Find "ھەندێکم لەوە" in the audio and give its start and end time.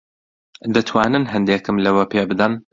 1.33-2.03